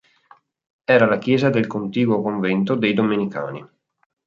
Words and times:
Era 0.93 1.05
la 1.11 1.19
chiesa 1.19 1.51
del 1.51 1.67
contiguo 1.67 2.23
convento 2.23 2.73
dei 2.73 2.95
Domenicani. 2.95 3.63